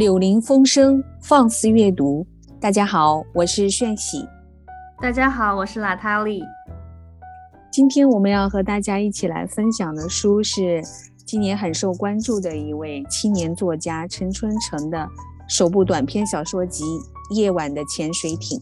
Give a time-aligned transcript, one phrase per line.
[0.00, 2.26] 柳林风声，放肆阅读。
[2.58, 4.26] 大家好，我是炫喜。
[4.98, 6.42] 大家好，我是娜塔莉。
[7.70, 10.82] 今天我们要和大家一起来分享的书是
[11.26, 15.06] 今年很受关注的一位青年作家陈春成的
[15.46, 16.82] 首部短篇小说集
[17.34, 18.58] 《夜晚的潜水艇》。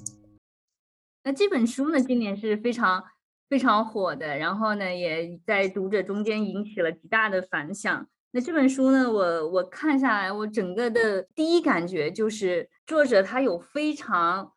[1.23, 3.05] 那这本书呢，今年是非常
[3.49, 8.09] 非常火的，然后呢，也在读者中间引起了极大的反响。
[8.33, 14.53] 那这本书呢，我我看下来，我整个的第一感觉就是作者他有非常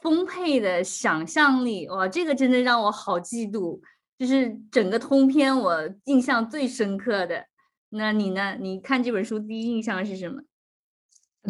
[0.00, 3.80] 丰沛的想象力，哇，这个真的让我好嫉妒。
[4.18, 7.46] 就是整个通篇我印象最深刻的，
[7.90, 8.56] 那你呢？
[8.60, 10.42] 你看这本书第一印象是什么？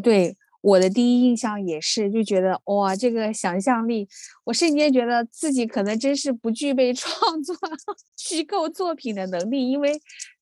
[0.03, 0.37] 对。
[0.63, 4.09] 我的第一印象也是，就觉得哇，这个想象力，
[4.43, 7.55] 我瞬间觉得自己可能真是不具备创作
[8.19, 9.93] 虚构作品的能力，因为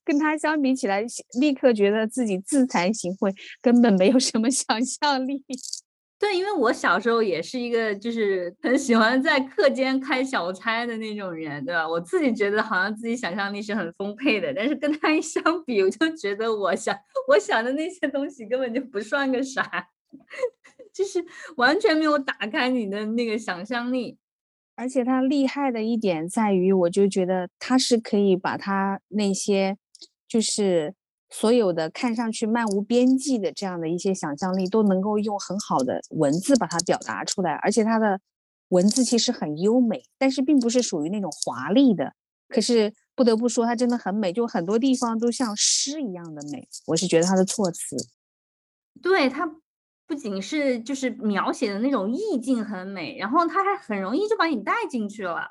[0.05, 1.05] 跟他相比起来，
[1.41, 5.43] 立刻觉得自己自惭形秽，根本没有什么想象力。
[6.17, 11.87] 对，因为我小时候也是一个就是很喜欢在课间开小差的那种人，对吧？
[11.87, 16.97] 我自己觉得好像自己想象力是很丰沛的，但是跟他一相比，我就觉得我想
[17.29, 19.89] 我想的那些东西根本就不算个啥。
[20.95, 21.23] 就是
[21.57, 24.17] 完全没有打开你的那个想象力，
[24.77, 29.77] 而且他厉害的一点在于，我就觉得他是可以把他那些
[30.35, 30.93] 就是
[31.31, 38.21] 所有的看上去漫无边际的这样的一些想象力，都能够用很好的文字把它表达出来，而且它的
[38.71, 42.15] 文字其实很优美，但是并不是属于那种华丽的。
[42.49, 46.69] 可是不得不说，它真的很美，就很多地方都像诗一样的美。
[46.89, 47.97] 我是觉得它的措辞，
[49.01, 49.49] 对它。
[50.07, 55.49] 不仅是就是描写的那种意境很美，然后它还很容易就把你带进去了。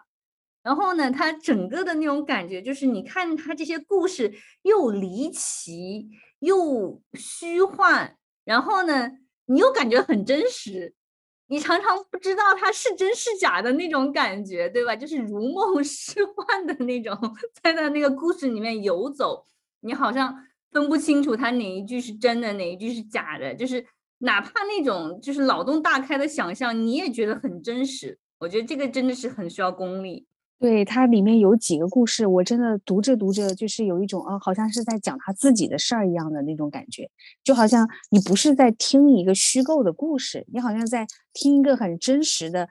[0.64, 6.10] 然后呢，他整个的那种感觉就是，你看他这些故事又离奇
[6.40, 8.16] 又虚幻，
[8.46, 9.12] 然后呢，
[9.46, 10.96] 你又感觉很真实，
[11.48, 14.96] 你常常不知道他是真是假的那种感觉，对吧？
[14.96, 17.16] 就是如梦 似幻的那种，
[17.62, 19.46] 在他那个故事里面游走，
[19.82, 20.34] 你好像
[20.72, 23.86] 分不清楚他哪一句是真的，哪一句是假的，就是。
[24.20, 28.18] 哪怕那种就是脑洞大开的想象，你也觉得很真实。
[28.38, 30.26] 我觉得这个真的是很需要功力。
[30.64, 37.12] 对它里面有几个故事，我真的读着读着就是有一种啊，好像是在讲他自己的事儿一样的那种感觉，
[37.44, 42.70] 就好像你不是在听一个虚构的故事，你好像在听一个很真实的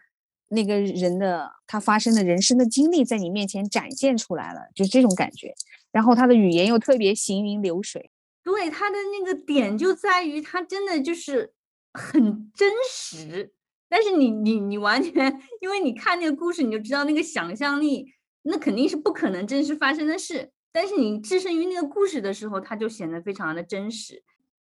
[0.48, 5.52] 那个人的他发生的人生的经历在你面前展现出来了，就是这种感觉。
[5.90, 8.10] 然后他的语言又特别行云流水。
[8.42, 11.52] 对他的那个点就在于，他真的就是
[11.92, 13.52] 很真实。
[13.92, 18.14] 但是你你你完全， 因为你看那个故事，你就知道那个想象力，
[18.44, 20.50] 那肯定是不可能真实发生的事。
[20.72, 24.22] 但是你置身于那个故事的时候，它就显得非常的真实。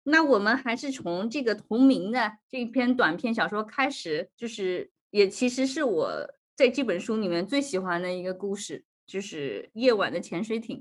[0.04, 6.08] 那我们还是从这个同名的这篇短篇小说开始，就是也其实是我
[6.54, 10.76] 在这本书里面最喜欢的一个故事，就是《夜晚的潜水艇》。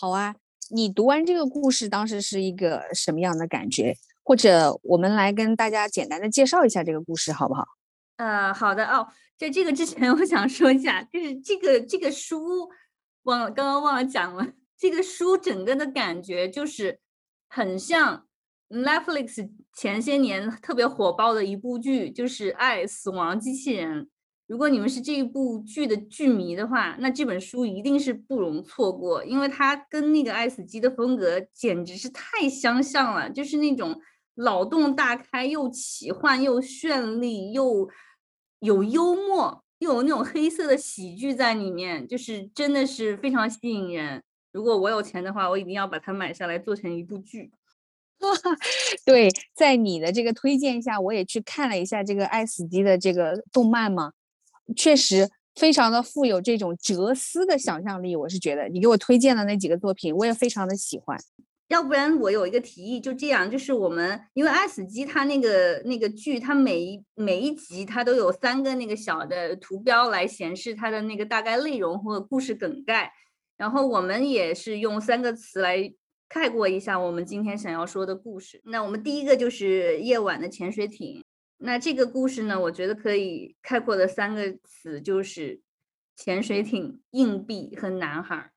[0.00, 0.36] 好啊。
[0.68, 3.94] 你读完这个故事，当时是一个什么样的感觉？
[4.26, 7.64] 或者我们来跟大家简单的介绍一下这个故事，好不好？
[8.16, 9.06] 呃，好的哦。
[9.38, 12.68] 在这个之前，我想说一下，就是这个这个书
[13.22, 14.48] 忘了，刚刚忘了讲了。
[14.76, 16.98] 这个书整个的感觉就是
[17.48, 18.26] 很像
[18.68, 24.02] Netflix 前些年特别火爆的一部剧，就是《爱死亡机器人》。
[24.48, 34.00] 如果你们是这一部剧的剧迷的话，那这本书一定是不容错过，因为它跟那个《爱死机》的风格简直是太相像了，就是那种
[34.36, 37.88] 脑洞大开又奇幻又绚丽又
[38.60, 44.22] 有幽默又有那种黑色的喜剧在里面，就是真的是非常吸引人。
[44.52, 47.52] 如果我有钱的话，我一定要把它买下来做成一部剧。
[49.04, 54.12] 对，在你的这个推荐下，我也去看了一下这个《爱死机》的这个动漫嘛。
[54.74, 61.18] 确实非常的富有这种哲思的想象力，我是觉得你给我推荐的那几个作品，我也非常的喜欢。
[61.68, 73.12] 要不然我有一个提议，就这样，就是我们因为《爱死机》它那个那个剧，它每一每一集它都有三个那个小的图标来显示它的那个大概内容或故事梗概，
[73.56, 75.92] 然后我们也是用三个词来
[76.28, 78.60] 概括一下我们今天想要说的故事。
[78.64, 81.22] 那我们第一个就是夜晚的潜水艇。
[81.58, 85.60] 那这个故事呢，我觉得可以概括的三个词就是
[86.14, 88.52] 潜水艇、硬币和男孩。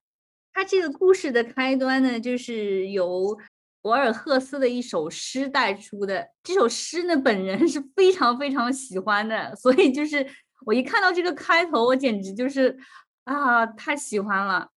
[0.53, 3.37] 它这个故事的开端呢，就是由
[3.81, 6.27] 博尔赫斯的一首诗带出的。
[6.43, 10.27] 这首诗呢，本人是非常非常喜欢的，所以就是
[10.65, 12.77] 我一看到这个开头，我简直就是
[13.23, 14.67] 啊，太喜欢了。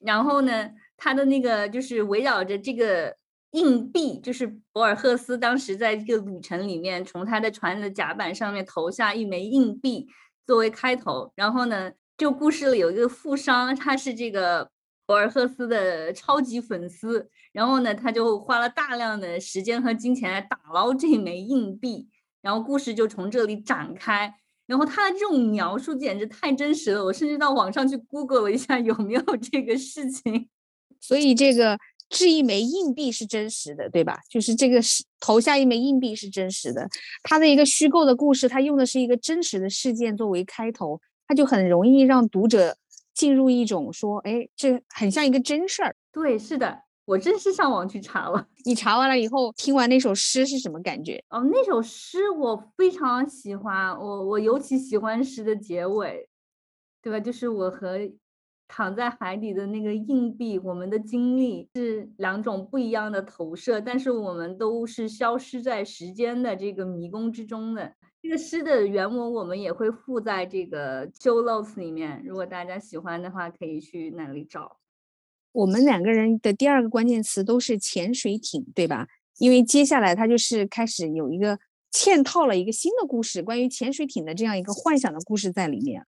[0.00, 3.14] 然后呢，他的那个就是围绕着这个
[3.52, 10.08] 硬币，就是博尔赫斯当时在这个旅程里面，从他的船的甲板上面投下一枚硬币
[10.44, 11.32] 作为开头。
[11.36, 14.68] 然后呢，这个故事里有一个富商，他是这个
[15.12, 17.28] 博尔赫斯的超级粉丝。
[17.52, 22.08] 然后呢，他就花了大量的时间和金钱来打捞这枚硬币。
[22.40, 24.34] 然后故事就从这里展开。
[24.66, 30.48] 然后他的这种描述简直太真实了，我甚至到网上去 Google 了一下有没有 这个事情。
[30.98, 31.78] 所以这个。
[32.14, 34.20] 掷一枚硬币是真实的，对吧？
[34.28, 36.86] 就是这个是投下一枚硬币是真实的。
[37.22, 42.76] 他的一个虚构的故事，他用的是一个真实的事件作为开头，他就很容易让读者
[43.22, 45.94] 进入一种说，哎，这很像一个真事儿。
[46.10, 48.48] 对，是的，我真是上网去查了。
[48.66, 51.22] 你查完了以后，听完那首诗是什么感觉？
[51.30, 56.28] 哦，那首诗我非常喜欢，我我尤其喜欢诗的结尾，
[57.00, 57.20] 对吧？
[57.20, 58.10] 就是我和。
[58.74, 67.92] 躺在海底的那个硬币，我们的经历是两种不一样的投射，但是我们都是消失在时间的这个迷宫之中的。
[68.22, 74.78] 这个诗的原文我们也会附在这个 show notes 里面，如果大家喜欢的话，可以去那里找。
[75.50, 79.08] 我们两个人的第二个关键词都是潜水艇，对吧？
[79.38, 81.58] 因为接下来他就是开始有一个
[81.90, 86.06] 嵌套了一个新的故事，关于潜水艇的这样一个幻想的故事在里面。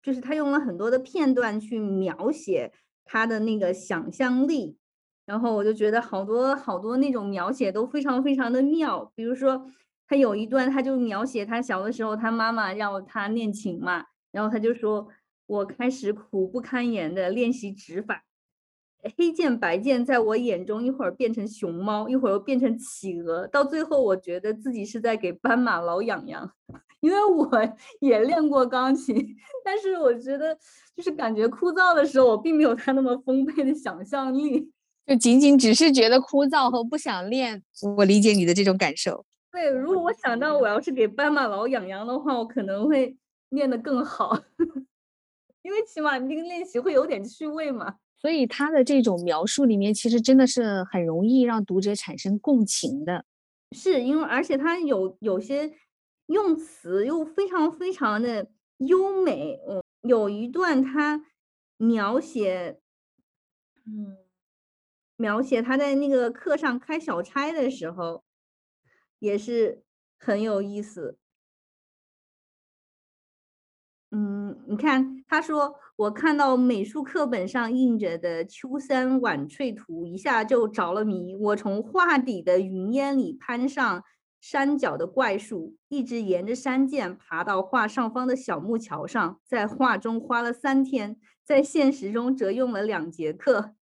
[0.00, 2.72] 就是他用了很多的片段去描写
[3.04, 4.76] 他的那个想象力，
[5.26, 9.12] 然后我就觉得好多好多那种描写都非常非常的妙。
[9.16, 9.66] 比如说，
[10.08, 15.08] 他有一段他就描写他小的时候，他妈妈要他练琴嘛，然后他就说
[15.46, 18.24] ：“我开始苦不堪言的练习指法。”
[19.16, 26.50] 黑键白键在我眼中，一会儿变成熊猫，一会儿又变成企鹅，到最后我觉得自己是在给斑马挠痒痒。
[27.00, 27.48] 因为我
[28.00, 29.14] 也练过钢琴，
[29.64, 30.56] 但是我觉得
[30.96, 34.72] 就是感觉枯燥的时候，我并没有他那么丰沛的想象力，
[35.06, 37.62] 就仅仅只是觉得枯燥和不想练。
[37.96, 39.24] 我理解你的这种感受。
[39.56, 43.16] 对，如果我想到我要是给斑马挠痒痒的话，我可能会
[43.48, 44.38] 练得更好，
[45.62, 47.96] 因为起码那个练习会有点趣味嘛。
[48.18, 53.24] 所以他的这种描述里面，其实真的是很容易让读者产生共情的。
[53.74, 55.72] 是因为，而且他有有些
[56.26, 59.58] 用词又非常非常的优美。
[59.66, 61.24] 嗯，有一段他
[61.78, 62.78] 描写，
[63.86, 64.18] 嗯，
[65.16, 68.22] 描写他在那个课上开小差的时候，
[69.18, 69.82] 也是
[70.18, 71.18] 很有意思。
[74.10, 81.34] 嗯，你看，他说我看到美术课本上印着的秋山晚翠图，一下就着了迷。
[81.34, 84.04] 我从画底的云烟里攀上
[84.40, 93.75] 山脚的怪树，一直沿着山涧爬到画上方的小木桥上，在画中花了三天，在现实中则用了两节课。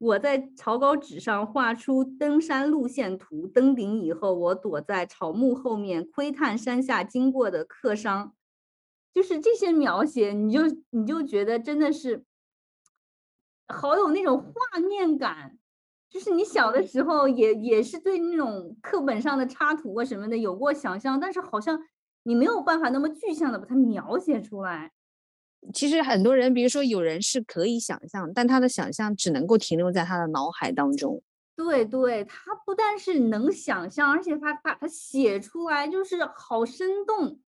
[0.00, 8.34] 我在草稿纸上画出登山路线图，登顶以后，我躲在草木后面窥探山下经过的客商。
[9.12, 12.24] 就是这些描写，你就你就觉得真的是
[13.68, 15.58] 好有那种画面感。
[16.08, 21.78] 就是你小的时候也也是对那种课本上的插图啊什么的有过想象，但是好像
[22.22, 24.92] 你没有办法那么具象的把它描写出来。
[25.72, 31.22] 其实很多人，比如说有人是可以想象，但他的想象只能够停留在他的脑海当中。
[31.54, 37.40] 对对，他不但是能想象，而且他把它写出来就是好生动。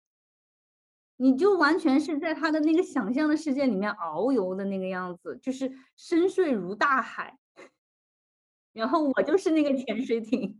[1.17, 7.37] 你就完全是在他的那个想象的世界里面遨游的那个样子，就是深邃如大海。
[8.73, 10.59] 然后我就是那个潜水艇，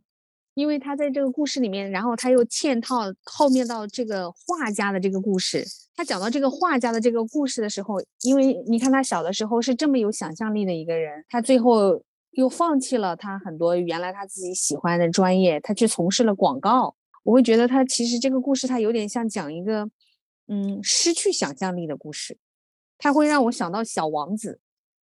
[0.53, 5.65] 因为他在这个故事里面，然后他又嵌套后面到这个画家的这个故事。
[5.96, 16.96] 他讲到这个画家的这个故事的时候，因为你看他小的时候是这么有想象力的一个人，他最后又放弃了他很多原来他自己喜欢的专业，他去从事了广告。
[17.24, 19.89] 我会觉得他其实这个故事他有点像讲一个。
[20.48, 22.38] 嗯，失去想象力的故事，
[22.98, 24.60] 他会让我想到《小王子》，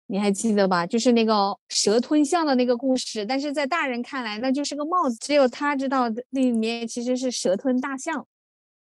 [0.09, 0.85] 你还记得吧？
[0.85, 8.27] 就是那个蛇吞象的那个故事，但是在大人看来那就是个帽子，只有他知道那里面其实是蛇吞大象。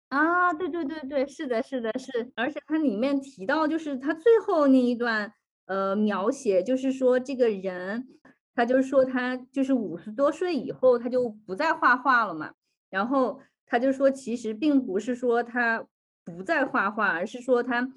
[0.09, 5.33] 啊，对对对对，是的，是的，是，而且它里面提到，就是他最后那一段
[5.67, 8.07] 呃描写，就是说这个人，
[8.55, 12.53] 他就说他就是五十多岁以后他就不再画画了嘛，
[12.89, 15.85] 然后他就说其实并不是说他。
[16.25, 17.91] 不再画画，而是说他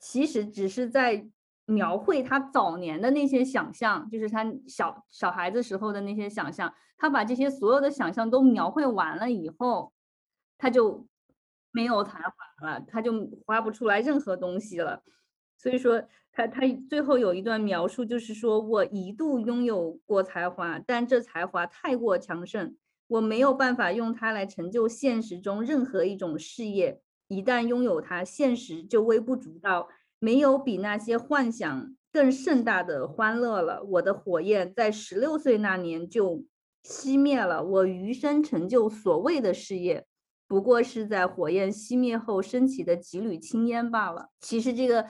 [0.00, 1.28] 其实只是在
[1.66, 6.72] 描绘他早年的那些想象，就是他小小孩子时候的那些想象。
[6.96, 9.92] 他把这些所有的想象都描绘完了以后，
[10.56, 11.06] 他就
[11.72, 13.12] 没有才华了，他就
[13.44, 15.02] 画不出来任何东西了。
[15.56, 16.02] 所以说
[16.32, 22.76] 他他最后有一段描述，就是说我一度拥有过才华，但这才华太过强盛，
[23.08, 27.00] 我没有办法用它来成就现实中任何一种事业。
[27.28, 29.88] 一旦拥有它，现实就微不足道，
[30.24, 33.84] 没有比那些幻想更盛大的欢乐了。
[33.84, 36.42] 我的火焰在十六岁那年就
[36.82, 40.06] 熄灭了，我余生成就所谓的事业，
[40.48, 44.30] 不过是在火焰熄灭后升起的几缕青烟罢了。
[44.40, 45.04] 其实这个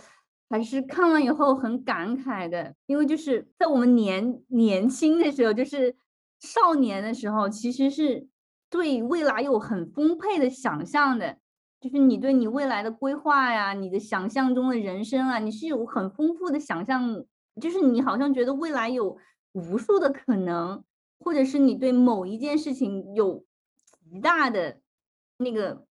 [0.50, 5.94] 还是看完以后很感慨的，因为就是在我们年年轻的时候，就是
[6.40, 8.26] 少年的时候，其实是
[8.68, 11.38] 对未来有很丰沛的想象的。
[11.85, 17.23] 就是你对你未来的规划呀，你的想象中的人生啊，你是有很丰富的想象，
[17.61, 19.19] 就是你好像觉得未来有
[19.53, 20.83] 无数的可能，
[21.19, 23.45] 或者是你对某一件事情有
[23.85, 24.81] 极大的
[25.37, 25.85] 那个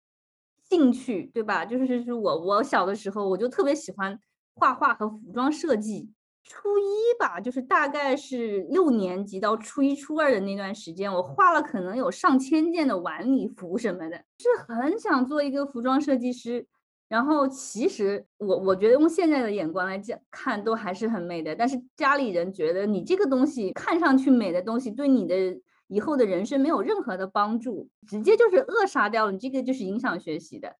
[0.70, 1.66] 兴趣，对吧？
[1.66, 4.18] 就是是我我小的时候我就特别喜欢
[4.54, 6.10] 画画和服装设计。
[6.44, 16.66] 初一吧，就是大概是六年级到初一、初二的那段时间，我画了可能有上千件的晚礼服什么的，是很想做一个服装设计师。
[17.08, 30.76] 然后其实我我觉得用现在的眼光来讲看都还是很美的，但是家里人觉得你这个东西看上去美的东西，对你的以后的人生没有任何的帮助，直接就是扼杀掉了你这个就是影响学习的。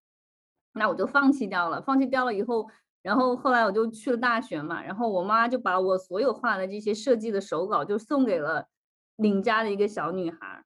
[0.75, 2.66] 那我就放弃掉了，放弃掉了以后。
[3.02, 8.68] 然后后来我就去了大学嘛，然后我妈就把我所有画的这些设计的手稿就送给了
[9.16, 10.64] 邻家的一个小女孩，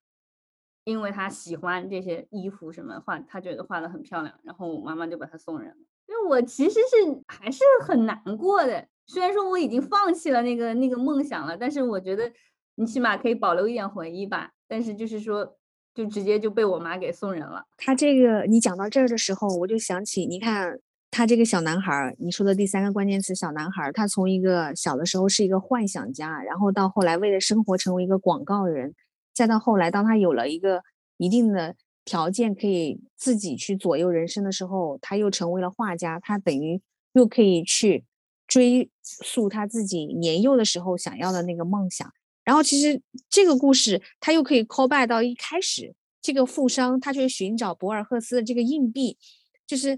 [0.83, 5.77] 因为她喜欢这些衣服什么画，她觉得画的很漂亮，然后我妈妈就把她送人了。
[6.07, 12.31] 因为我其实是还是很难过的，虽然说我已经放弃了那个那个梦想了，但是我觉得
[12.75, 14.51] 你起码可以保留一点回忆吧。
[14.67, 15.57] 但是就是说，
[15.95, 17.65] 就直接就被我妈给送人了。
[17.77, 20.79] 他这个你讲到这儿的时候，我就想起，你看。
[21.17, 28.93] 他这个小男孩儿，你说的第三个关键词“小男孩儿”，他从一个小的时候是一个幻想家，然后到后来为了生活成为一个广告人，
[29.33, 30.83] 再到后来当他有了一个
[31.17, 36.79] 一定的条件可以自己去左右人生的时候，他又成为了画家，他等于
[37.13, 38.05] 又可以去
[38.47, 42.07] 追溯他自己年幼的时候想要的那个梦想。
[42.43, 49.17] 然后其实这个故事他又可以 call back 到一开始，这个富商他去寻找博尔赫斯的这个硬币，
[49.65, 49.97] 就是。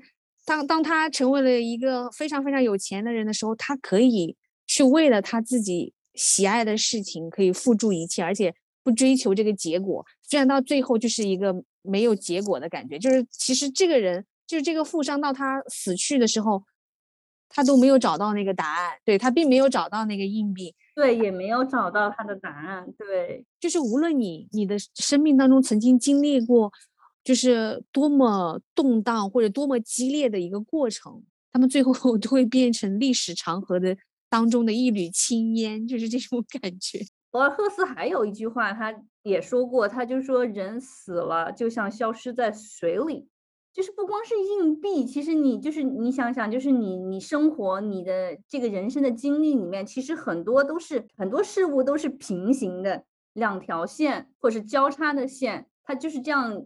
[0.50, 8.52] 当当他成为了一个非常非常有钱的人的时候，他可以去为了他自己喜爱的事情，可以付诸一切，而且
[8.84, 10.04] 不追求这个结果。
[10.24, 11.54] 虽然到最后就是一个
[11.84, 16.64] 没有结果的感觉，就是其实这个人，就是这个富商，到他死去的时候，
[17.48, 18.94] 他都没有找到那个答案。
[19.06, 22.92] 对他并没有找到那个硬币，对，也没有找到他的答案。
[22.98, 26.72] 对，就是无论你你的生命当中曾经经历过。
[27.30, 31.22] 就是多么动荡或者多么激烈的一个过程，
[31.52, 33.96] 他们最后都会变成历史长河的
[34.32, 37.06] 当中的一缕青烟，就是这种感觉。
[37.30, 43.28] 博尔赫斯还有一句话，他也说过，他就说人死了就像消失在水里，
[43.72, 56.66] 就是不光是硬币，其实你就是你想想，就是你你生活你的这个人生的经历里面，其实很多都是很多事物都是平行的两条线，或者是交叉的线，它就是这样。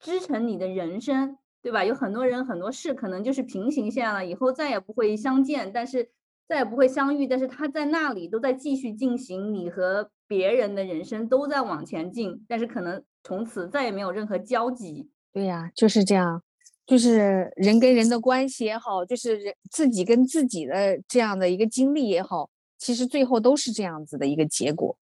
[0.00, 1.84] 支撑你的人生，对吧？
[1.84, 6.10] 有很多人很多事可能就是平行线了，以后再也不会相见，但是
[6.48, 15.10] 再也不会相遇，但是他在那里都在继续进行，你和别人的人生都在往前进，但是可能从此再也没有任何交集。
[15.32, 16.42] 对呀，就是这样，
[16.86, 24.96] 就是人跟人的关系也好，就是人自己跟自己的这样的一个经历也好，其实最后都是这样子的一个结果。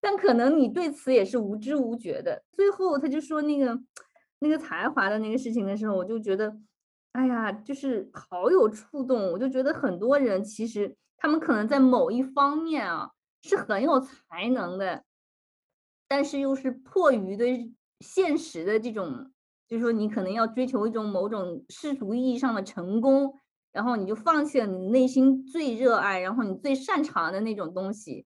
[0.00, 2.44] 但可能你对此也是无知无觉的。
[2.52, 3.80] 最后他就说那个。
[4.40, 6.56] 那个才华的那个事情的时候，我就觉得，
[7.12, 9.32] 哎呀，就是好有触动。
[9.32, 13.10] 我就觉得很多人其实他们可能在某一方面啊
[13.42, 15.04] 是很有才能的，
[16.06, 19.32] 但是又是迫于对现实的这种，
[19.66, 23.34] 就是说你可能要追求一种某种世俗意义上的成功，
[23.72, 28.24] 然后你就放弃了你内心最热爱，然后你最擅长的那种东西。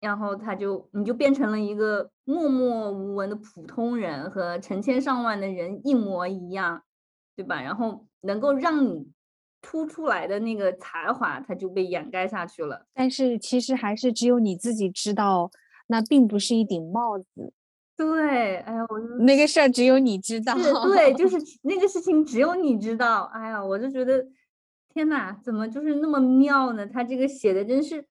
[0.00, 6.82] 然后他就，你就变成了一个默默无闻的普通人，和成千上万的人一模一样，
[7.36, 7.60] 对吧？
[7.60, 9.06] 然后能够让你
[9.60, 12.86] 突出来的那个才华，它就被掩盖下去了。
[12.94, 15.50] 但是其实还是只有你自己知道，
[15.88, 17.52] 那并不是一顶帽子。
[17.94, 20.54] 对，哎呀，我那个事儿只有你知道。
[20.54, 23.24] 对，就是那个事情只有你知道。
[23.34, 24.26] 哎呀，我就觉得，
[24.94, 26.86] 天呐，怎么就是那么妙呢？
[26.86, 28.06] 他这个写的真是。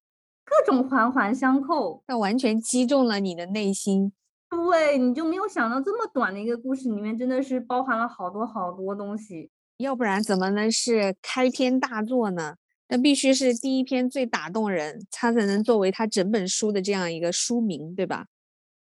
[0.49, 4.11] 各种环环相扣，它完全击中了你的内心。
[4.49, 9.51] 对，你就没有想到这么短的一个故事里面，真的是包含了好多好多东西。
[9.77, 12.55] 要不然怎么能是开篇大作呢？
[12.87, 18.25] 那必须是第一篇最打动人，它才能作为他整本书的这样一个书名，对吧？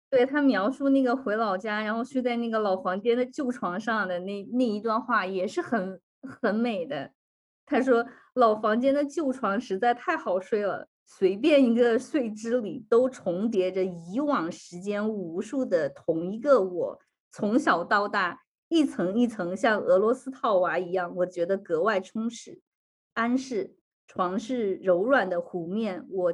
[0.10, 7.12] 对他描述那个回老家，然后睡在那个老房间的旧床上的那那一段话，也是很很美的。
[7.66, 17.00] 他说：“老房间的旧床实在太好睡了，随便一个睡姿里都重叠着以往时间无数的同一个我，
[17.32, 18.40] 从小到大
[18.70, 22.62] 一层一层像俄罗斯套娃一样，我觉得格外充实、
[23.14, 23.76] 安适。
[24.08, 26.34] 床是柔软的湖面，我。”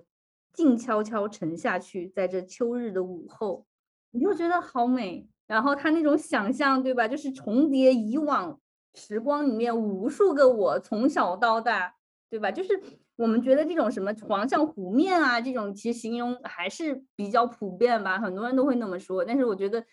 [0.54, 3.68] 静悄悄沉下去，在这秋日的午后，
[4.10, 5.30] 你就觉得好美。
[5.46, 7.08] 然后他那种想象，对吧？
[7.08, 8.60] 就是重叠以往
[8.96, 11.94] 时光里面无数个我，从小到大，
[12.30, 12.52] 对吧？
[12.52, 12.80] 就是
[13.16, 19.24] 我们觉得这种什么黄像湖面啊，这种其实形容还是比较普遍吧，很多人都会那么说。
[19.26, 19.86] 但是我觉得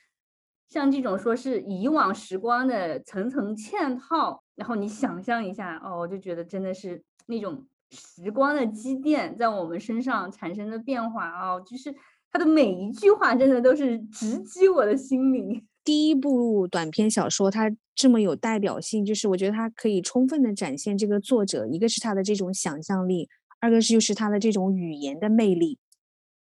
[0.68, 7.66] 像这种说是以往时光的层层嵌套，然后你想象一下，哦，我就觉得真的是那种。
[7.90, 11.94] 时光的积淀在我们身上产生的变化啊，就是
[12.32, 15.64] 他的每一句话真的都是直击我的心灵。
[15.84, 23.28] 第一部短篇小说它这么有代表性，就是我觉得它可以充分的展现这个作者，一个是他的这种想象力，
[23.60, 25.78] 二个是就是他的这种语言的魅力，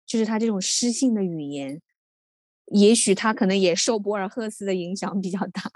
[0.06, 1.82] 就是他这种诗性的语言，
[2.66, 5.72] 也许他可能也受博尔赫斯的影响比较大。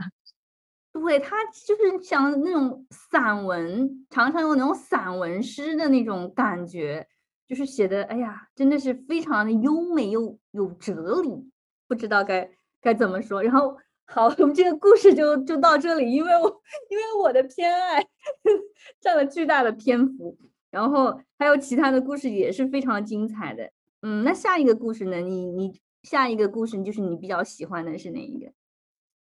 [0.91, 7.07] 对他就是像那种散文，常常有那种散文诗的那种感觉，
[7.47, 11.49] 就是写的，哎呀，真的是非常的优美又有哲理，
[11.87, 12.47] 不知道该
[12.83, 13.41] 该怎么说。
[13.41, 13.75] 然后，
[14.05, 18.05] 好，我们这个故事就就到这里，因为我因为我的偏爱
[19.01, 20.37] 占了巨大的篇幅，
[20.69, 23.71] 然后还有其他的故事也是非常精彩的。
[24.01, 25.17] 嗯，那下一个故事呢？
[25.21, 28.51] 你你下一个故事就是你比较喜欢的是哪一个？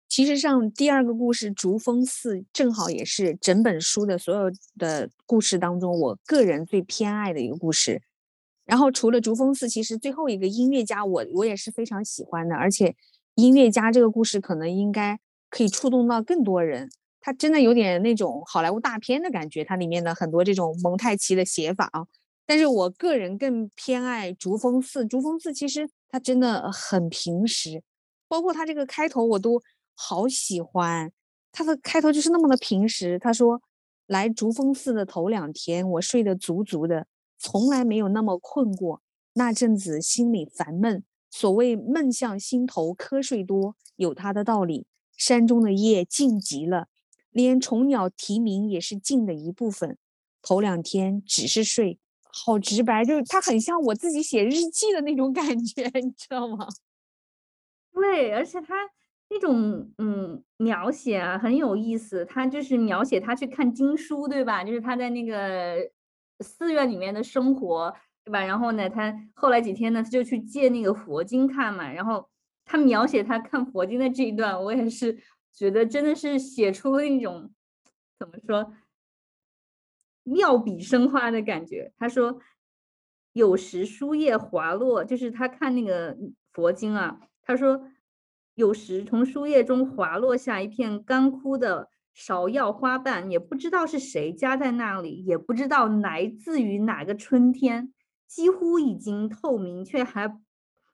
[0.09, 8.03] 其实上，第二个故事《竹峰寺》正好也是整本书的所有的故事当中，我个人最偏爱的一个故事。
[8.67, 12.55] 然后除了竹峰寺，其实最后一个音乐家，我我也是非常喜欢的。
[12.55, 12.95] 而且
[13.35, 15.19] 音乐家这个故事可能应该
[15.51, 16.91] 可以触动到更多人。
[17.21, 22.07] 它真的有点那种好莱坞大片的感觉，它里面的很多这种蒙太奇的写法啊。
[22.47, 25.07] 但是我个人更偏爱竹峰寺。
[25.07, 27.83] 竹峰寺其实它真的很平实，
[28.29, 29.63] 包括它这个开头我都。
[29.95, 31.13] 好喜欢
[31.53, 33.19] 它的开头就是那么的平实。
[33.19, 33.61] 他说
[34.09, 37.07] ：“来竹峰寺的头两天，我睡得足足的，
[37.39, 39.03] 从来没有那么困过。
[39.35, 44.87] 那阵子心里烦闷，所谓闷向心头，瞌睡多，有它的道理。
[45.17, 46.89] 山中的夜静极了，
[47.31, 49.97] 连虫鸟啼鸣也是静的一部分。
[50.43, 56.69] 头两天只是睡，好直白，就是他很像我自己写日记的那种感觉， 你知道吗？
[57.93, 58.75] 对，而且他。”
[59.35, 64.63] 那种嗯描写啊很有意思，他就是描写他去看经书，对吧？
[64.63, 65.79] 就是他在那个
[66.41, 68.45] 寺院里面的生活，对吧？
[68.45, 71.93] 然后呢，他后来几天呢，他就去借那个佛经看嘛。
[71.93, 72.29] 然后
[72.65, 75.19] 他描写他看佛经的这一段，我也是
[75.53, 77.53] 觉得真的是写出了那种
[78.19, 78.73] 怎么说
[80.23, 81.93] 妙笔生花的感觉。
[81.99, 82.41] 他说
[83.33, 86.17] 有时书页滑落，就是他看那个
[86.53, 87.89] 佛经啊，他说。
[88.55, 97.95] 有时从书页中滑落下一片干枯的芍药花瓣，也不知道是谁夹在那里，也不知道来自于哪个春天，
[98.35, 100.39] 几乎已经透明，却还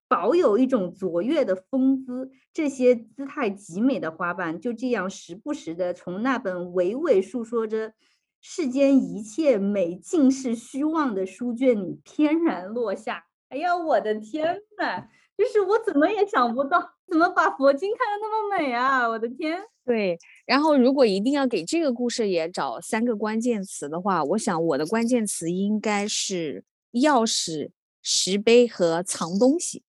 [0.08, 2.32] 保有一种卓越的风姿。
[2.52, 7.92] 这些姿态极美的花瓣，就这样时不时的从那本娓娓述说着
[8.40, 13.26] 世间一切美尽是虚妄的书卷里翩然落下。
[13.50, 15.06] 哎呀，我的天呐！
[15.36, 19.08] 就是我怎么也想不到，怎么把佛经看得那么美啊！
[19.08, 20.18] 我的天，对。
[20.44, 27.70] 然后，如果一定要给这个故事也找三个关键词的话，我想我的关键词应该是钥匙、
[28.02, 29.82] 石碑和藏东西。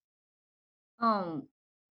[0.98, 1.48] 嗯，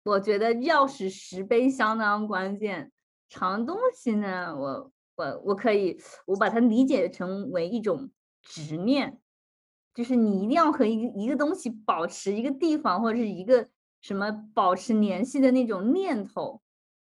[0.04, 2.90] 我觉得钥匙、石碑相当关键，
[3.28, 8.10] 藏东西呢，我我我可以，我把它理解成为一种
[8.42, 9.20] 执念。
[9.94, 13.68] 就是你一定要和一个一个东西保持一个地方或者是一个
[14.00, 16.60] 什么保持联系的那种念头。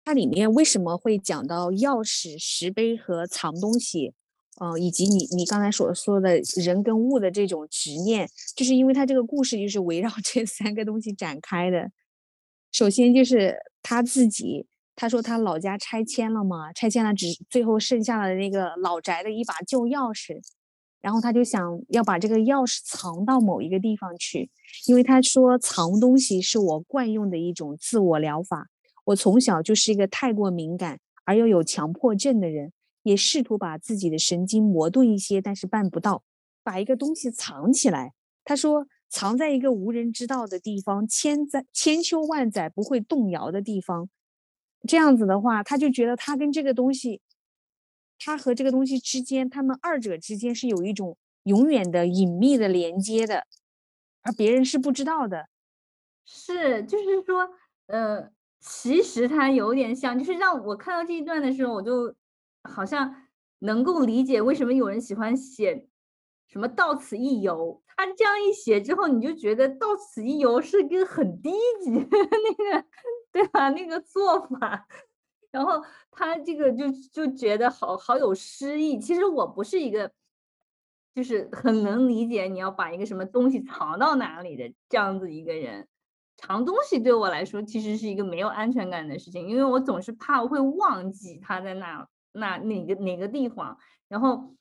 [0.03, 4.15] 它里面为什么会讲到钥匙、石碑和藏东西？
[4.61, 11.91] 嗯，以及你你刚才所说的人跟物的这种执念，就是因为他这个故事就是围绕这 三个东西展开的。
[12.71, 20.41] 首先就是他自己，他说他老家拆迁了嘛，拆迁了只最后剩下了那个老宅的一把旧钥匙。
[21.01, 24.51] 然后他就想要把这个钥匙藏到某一个地方去，
[24.87, 28.67] 因为他说藏东西是我惯用的一种自我疗法。
[29.07, 32.71] 我从小就是一个太过敏感而又有强迫症的人，
[33.03, 36.23] 也试图把自己的神经磨钝一些，但是办不到。
[36.63, 38.13] 把一个东西藏起来，
[38.45, 44.09] 他说藏在一个无人知道的地方，千载千秋万载不会动摇的地方。
[44.87, 47.21] 这样子的话，他就觉得他跟这个东西，
[48.19, 53.47] 他和这个东西之间，他们二者之间是有一种永远的隐秘的连接的，
[54.23, 55.49] 而别人是不知道的。
[56.25, 57.51] 是，就是说，
[57.87, 62.15] 呃，其实他有点像，就是让我看到这一段的时候，我就
[62.65, 63.15] 好像
[63.61, 65.87] 能够理解为什么有人喜欢写
[66.49, 67.83] 什么“到此一游”。
[67.97, 71.53] 他这样一写之后，你就觉得“到此一游”是一个很低
[71.85, 72.87] 级的那个，
[73.31, 73.69] 对吧？
[73.71, 74.87] 那个做法，
[75.51, 78.99] 然后他这个就就觉得好好有诗意。
[78.99, 80.11] 其实我不是一个，
[81.15, 85.87] 就是很能理解你要把一个什么东西藏到哪里的这样子一个人。
[86.39, 93.77] 藏东西对我来说其实是一个没有安全感的事情，因为我总是怕我会忘记它在那那哪个哪个地方，
[94.09, 94.55] 然后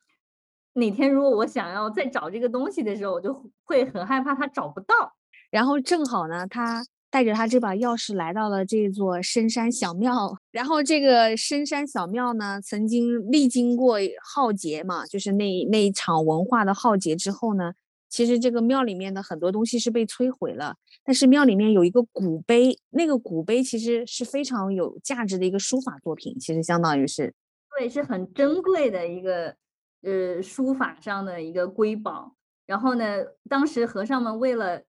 [0.74, 5.14] 哪天如果我想要再找这个东西的时候，我就会很害怕它找不到。
[5.52, 17.74] 然后正好呢，他带着他这把钥匙来到了这座深山小庙，然后这个深山小庙呢，曾经历经过浩劫嘛，就是那那一场文化的浩劫之后呢。
[18.12, 27.36] 其实这个庙里面的很多东西是被摧毁了，但是庙里面有一个古碑，那个古碑其实是非常有价值的一个书法作品，其实相当于是，
[27.80, 29.56] 对，是很珍贵的一个
[30.02, 32.36] 呃书法上的一个瑰宝。
[32.66, 33.06] 然后呢，
[33.48, 34.82] 当时和尚们为了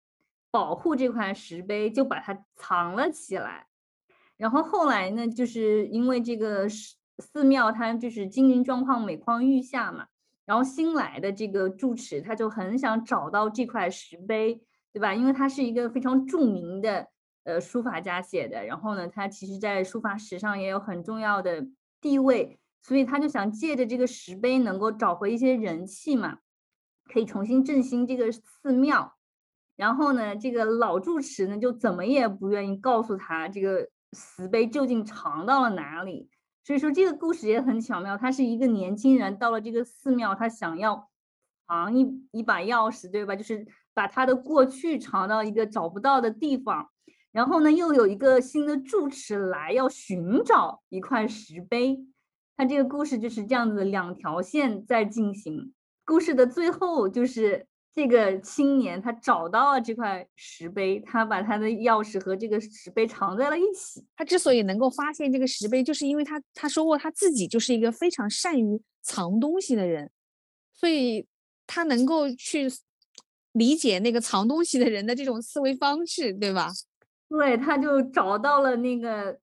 [0.50, 3.68] 保护这块石碑，就把它藏了起来。
[4.37, 10.09] 然后后来呢，就是因为这个寺庙它就是经营状况每况愈下嘛。
[10.44, 14.61] 然后新来的这个住持他就很想找到这块石碑，
[14.92, 15.14] 对吧？
[15.14, 17.07] 因为他是一个非常著名的
[17.44, 21.64] 呃书法家写的，然后呢，他其实在书法史上也有很重要的
[22.00, 26.38] 地位，所以他就想借着这个石碑能够找回一些人气嘛，
[27.12, 29.16] 可以重新振兴这个寺庙。
[29.76, 36.28] 然后呢，这个老住持呢就怎么也不愿意告诉他这个石碑究竟藏到了哪里。
[36.62, 41.08] 所以说这个故事也很巧妙，他是一个年轻人到了这个寺庙，他想要
[41.66, 43.34] 藏一一把钥匙，对吧？
[43.34, 46.90] 就是把他的过去藏到一个找不到的地方。
[47.32, 52.04] 然后呢，又有一个新的住持来要寻找一块石碑。
[52.61, 55.73] 他这个故事就是这样子，两条线在进行。
[56.05, 57.66] 故事的最后就是。
[57.92, 64.07] 这个青年他找到了这块石碑，他把他的钥匙和这个石碑藏在了一起。
[64.14, 70.09] 他之所以能够发现这个石碑，就是因为他他说过他自己就是一个非常善于藏东西的人，
[70.73, 71.27] 所以
[71.66, 72.68] 他能够去
[73.53, 76.70] 理解那个藏东西的人的这种思维方式，对吧？
[77.29, 79.37] 对，他就找到了那个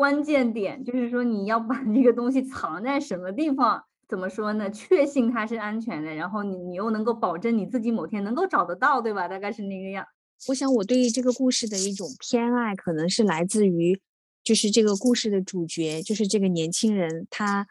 [0.00, 3.84] 关键点，就是说你要把这个东西藏在什么地方。
[4.08, 4.70] 怎么说呢？
[4.70, 9.28] 确信它是安全的，然后你你又能够保证你自己某天能够找得到，对吧？
[9.28, 10.06] 大概是那个样。
[10.48, 14.00] 我想我对于这个故事的一种偏爱，可能是来自于，
[14.42, 17.68] 就是这个故事的主角，就是这个年轻人，他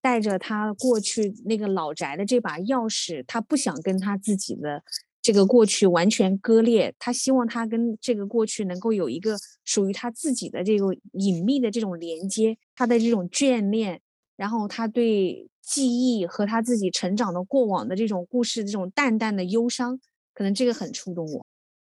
[0.00, 4.82] 带着他过去那个老宅的这把钥匙，他不想跟他自己的
[5.24, 9.34] 这个过去完全割裂，他希望他跟这个过去能够有一个
[9.64, 14.02] 属于他自己的这个隐秘的这种连接，他的这种眷恋。
[14.36, 19.98] 然后他对记忆和他自己成长的过往的这种故事，这种淡淡的忧伤，
[20.34, 21.46] 可能这个很触动我。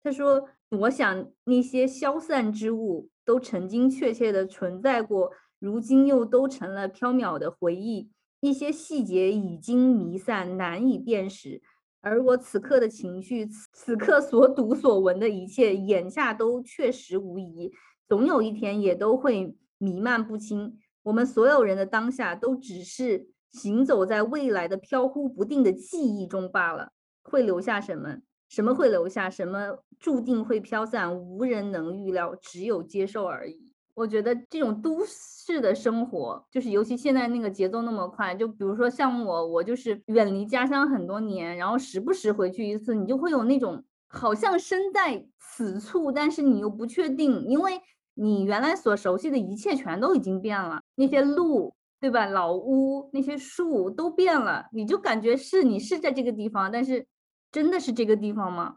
[0.04, 0.48] 他说
[0.82, 8.08] ：“我想那些消散之物都曾经确切的存在过，如今又都成了飘渺的回忆。
[8.40, 11.62] 一些细节已经弥散，难以辨识。
[12.06, 17.72] 而我此刻的情绪，此刻所读所闻的一切，眼下都确实无疑，
[18.06, 26.92] 总有一天也都会弥漫不清。”我们所有人的当下都只是行走在未来的飘忽不定的记忆中罢了。
[27.24, 28.18] 会留下什么？
[28.48, 29.28] 什么会留下？
[29.28, 31.12] 什么注定会飘散？
[31.12, 33.65] 无人能预料，只有接受而已。
[33.96, 47.80] 我觉得这种都市的生活，就是尤其现在那个节奏那么快，就比如说像我，我就是远离家乡很多年，然后时不时回去一次，你就会有那种好像身在此处，但是你又不确定，因为。
[48.18, 52.24] 你原来所熟悉的一切全都已经变了，那些路，对吧？
[52.24, 57.06] 老屋，那些树都变了，你就感觉是你是在这个地方，但是
[57.52, 58.76] 真的是这个地方吗？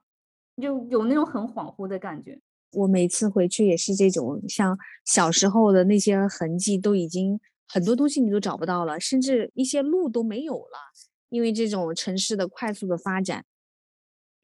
[0.62, 2.42] 就有那种很恍惚的感觉。
[2.72, 10.94] 我每次回去也是这种，像小时候的那些痕迹都已经很多东西你都找不到了，甚至一些路都没有了，
[11.30, 13.46] 因为这种城市的快速的发展。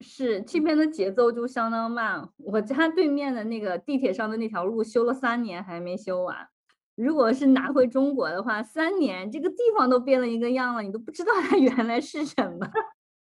[0.00, 6.36] 是这边的节奏就相当慢，我家对面的那个地铁上的那条路修了三年还没修完。
[6.96, 12.70] 如果是拿回中国的话，三年这个地方都变了一个样了，你都不知道它原来是什么。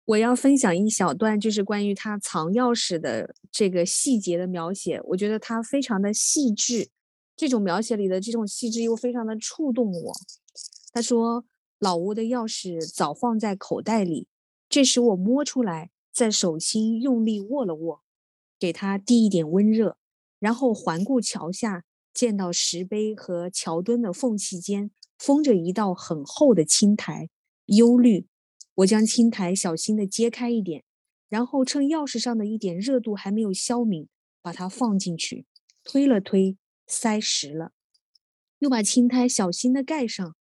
[0.07, 6.91] 我要分享一小段，就是关于他藏钥匙的这个细节的描写，我觉得他非常的细致，
[7.35, 10.13] 这种描写里的这种细致又非常的触动我。
[10.93, 11.47] 他说
[11.81, 14.29] ：“老屋的钥匙早放在口袋里，
[14.69, 18.03] 这时我摸出来，在手心用力握了握，
[18.59, 19.97] 给他递一点温热，
[20.39, 27.31] 然后环顾桥下，见到石碑和桥墩的缝隙间封着一道很厚的青苔，
[27.65, 28.27] 幽绿。”
[28.77, 30.85] 我将青苔小心地揭开一点，
[31.29, 34.09] 然后趁钥匙上的一点热度还没有消泯，
[34.43, 35.47] 把它放进去，
[35.85, 36.57] 推了推，
[36.87, 37.73] 塞实了，
[38.59, 40.35] 又把青苔小心地盖上。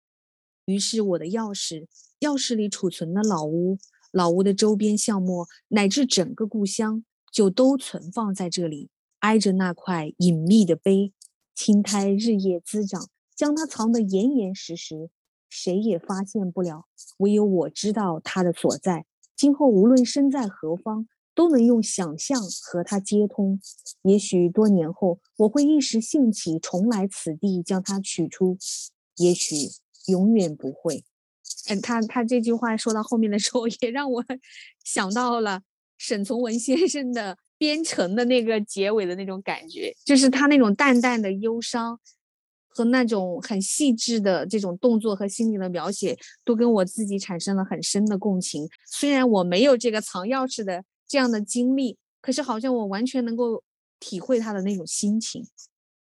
[0.65, 1.87] 于是我的钥匙，
[2.21, 3.77] 钥匙里储存的老屋、
[4.11, 11.13] 老屋的周边项目，乃至整个故乡，就都存放在这里，挨着那块隐秘的碑。
[11.53, 15.11] 青苔日夜滋长，将它藏得严严实实。
[15.55, 16.85] 谁也发现不了，
[17.17, 19.05] 唯有我知道它的所在。
[19.35, 23.59] 今后无论身在何方，都能用想象和它接通。
[24.01, 28.57] 也许多年后，我会一时兴起重来此地将它取出；
[29.17, 29.55] 也许
[30.07, 31.03] 永远不会。
[31.69, 34.25] 嗯，他他这句话说到后面的时候， 也让我
[34.83, 35.61] 想到了
[35.99, 41.99] 沈从文先生的《边城》的那个结尾的那种感觉，就是他那种淡淡的忧伤。
[42.73, 48.67] 和那种很细致的这种动作和心理的描写，都跟我自己产生了很深的共情。
[48.85, 53.61] 虽然我没有这个藏钥匙的这样的经历，可是好像我完全能够
[53.99, 55.45] 体会他的那种心情。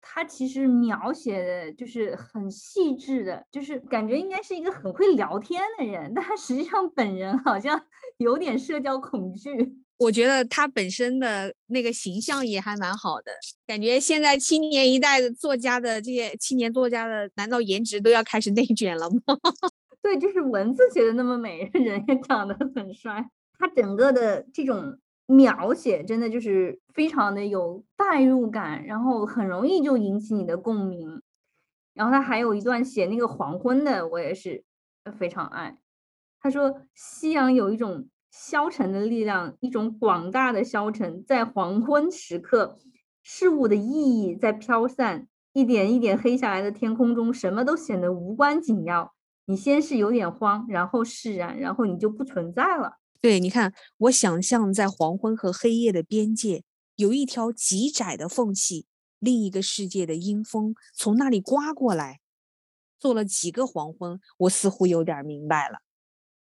[0.03, 7.81] 他其实描写的就是很细致的，就是感觉应该是一个很会聊天的人，但他实际上本人好像
[8.19, 9.79] 有点社交恐惧。
[10.01, 13.31] 我觉得他本身的那个形象也还蛮好的，
[13.67, 19.21] 感觉现在青年一代的作家的这些青年作家的，难道颜值都要开始内卷了吗？
[20.01, 23.29] 对，就是文字写的那么美， 人也长得很帅。
[23.59, 31.21] 他整个的这种描写真的就是非常的有代入感，然后很容易就引起你的共鸣。
[31.93, 34.65] 然后他还有一段写那个黄昏的，我也是
[35.19, 35.77] 非常爱。
[36.41, 38.09] 他说夕阳有一种。
[38.31, 42.79] 消沉的力量，一种广大的消沉，在黄昏时刻，
[43.23, 49.13] 事物的意义在飘散，一点一点黑下来的天空中，什么都显得无关紧要。
[49.47, 52.99] 你先是有点慌，然后释然，然后你就不存在了。
[53.21, 56.63] 对，你看，我想象在黄昏和黑夜的边界，
[56.97, 58.87] 有一条极窄的缝隙，
[59.19, 62.21] 另一个世界的阴风从那里刮过来。
[62.99, 65.81] 做了几个黄昏，我似乎有点明白了。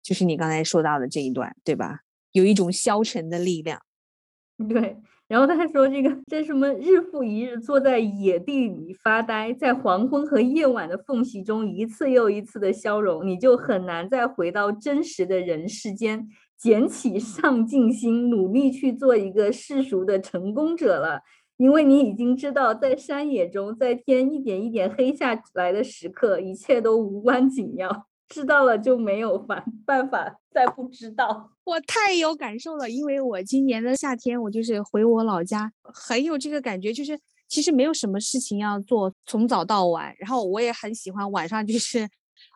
[0.08, 2.00] 就是你刚才说到的这一段，对吧？
[2.32, 3.78] 有一种消沉的力量。
[4.66, 4.96] 对，
[5.28, 21.20] 然后他还说这个这什么日复一日坐在野地里发呆，在黄昏和夜晚的缝隙中一次又一次的消融，你就很难再回到真实的人世间，捡起上进心，努力去做一个世俗的成功者了。
[21.58, 28.07] 因为你已经知道，在山野中，在天一点一点黑下来的时刻，一切都无关紧要。
[28.28, 42.06] 知道了就没有办办法再不知道，我太有感受了，因为我今年的夏天我就是回我老家，很有这个感觉，就是其实没有什么事情要做，从早到晚，然后我也很喜欢晚上就是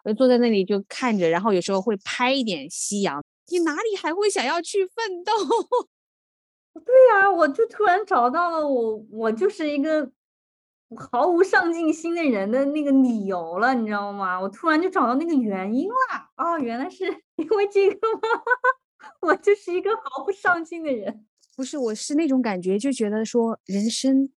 [0.04, 5.32] 我坐在那里就看着，然后有时候会拍一点夕阳，你哪里还会想要去奋斗？
[6.84, 10.10] 对呀，我就突然找到了我，我就是一个。
[10.96, 14.40] 毫无上进心的人的那个理由了，你知道吗？
[14.40, 15.94] 我突然就找到那个原因了。
[16.36, 17.04] 哦，原来是
[17.36, 18.20] 因为这个吗？
[19.20, 21.24] 我就是一个毫不上进的人。
[21.56, 24.30] 不是，我是那种感觉，就觉得说人生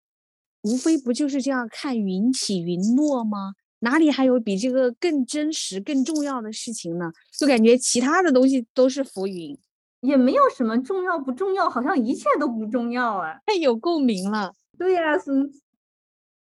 [0.64, 3.54] 无非不就是这样看云起云落吗？
[3.80, 7.12] 哪里还有比这个更真实、更重要的事情呢？
[7.38, 9.58] 就感觉其他的东西都是浮云，
[10.02, 13.38] 也没有什么重要不重要，好像一切都不重要啊。
[13.46, 14.54] 太有共鸣了。
[14.78, 15.32] 对呀，是。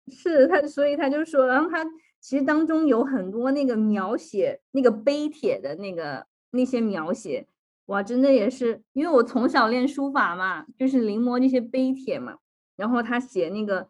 [0.08, 1.84] 是他，所以他就说，然后他
[2.20, 7.46] 其实当中有很多那个描写那个碑帖的那个那些描写，
[7.86, 12.36] 哇，真的也是，因为我从小练书法嘛，就是临摹那些碑帖嘛，
[12.76, 13.88] 然后他写那个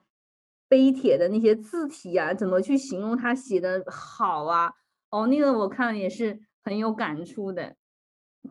[0.69, 4.73] 碑帖的那些字体啊，怎么去形容他写的好啊？
[5.11, 7.75] 哦，那个我看也是很有感触的，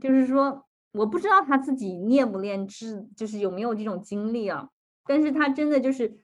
[0.01, 4.69] 就是说，我不知道他自己练不练字，就是有没有这种经历啊，
[5.05, 6.22] 但是他真的就是。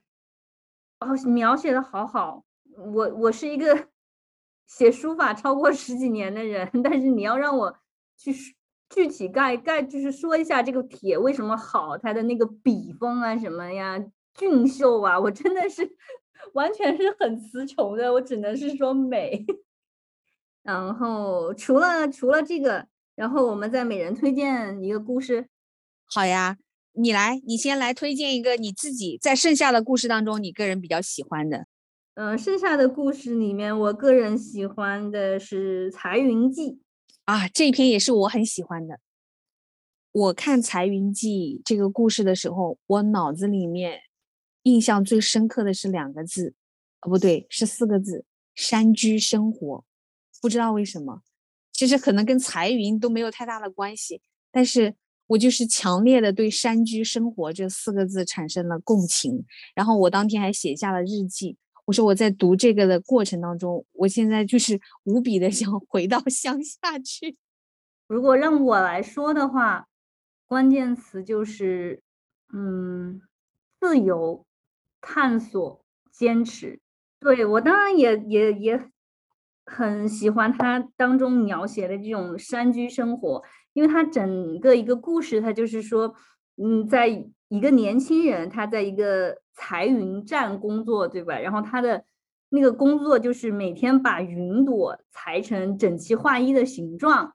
[0.99, 2.43] 哦，描写的好好，
[2.75, 3.87] 我我是一个
[4.67, 7.79] 写书法超过十几年的人，但是你要让我
[8.17, 8.33] 去
[8.89, 13.97] 具体概概，就是说一下这个帖为什么好，它的那个笔锋啊什么呀，
[14.33, 15.89] 俊秀啊，我真的是
[16.53, 19.45] 完全是很词穷的，我只能是说美。
[20.63, 22.85] 然后除了除了这个，
[23.15, 25.47] 然后我们再每人推荐一个故事。
[26.05, 26.57] 好呀，
[26.93, 31.65] 你来，你先来推荐一个你自己在剩下的故事当中你个人比较喜欢的。
[32.15, 36.71] 嗯，剩下的故事里面，我个人喜欢的是《彩云记》
[37.25, 38.99] 啊，这篇也是我很喜欢的。
[40.11, 44.01] 我看《彩云记》这个故事的时候，我脑子里面
[44.63, 46.55] 印象最深刻的是两个字，
[47.01, 48.25] 哦，不对，是四个字：
[48.55, 49.85] 山居生活。
[50.41, 51.21] 不知道为什么，
[51.71, 54.21] 其实可能跟彩云都没有太大的关系，
[54.51, 54.95] 但是
[55.29, 59.45] 我就是强烈的对“山居生活”这四个字产生了共情。
[59.75, 61.55] 然后我当天还写下了日记。
[61.85, 67.37] 我说我在读这个的过程当中，我现在就是无比的想回到乡下去。
[68.07, 69.87] 如果让我来说的话，
[70.47, 72.01] 关键词就是，
[72.51, 73.21] 嗯，
[73.79, 74.45] 自由、
[74.99, 76.79] 探索、坚持。
[77.19, 78.89] 对我当然也也也
[79.65, 83.43] 很喜欢他当中描写的这种山居生活，
[83.79, 86.13] 因为他整个一个故事，他就是说，
[86.57, 87.07] 嗯，在
[87.47, 89.37] 一个年轻人他在一个。
[89.61, 91.37] 裁云站工作，对吧？
[91.37, 92.05] 然后他的
[92.47, 97.33] 那个工作就是每天把云朵裁成整齐划一的形状。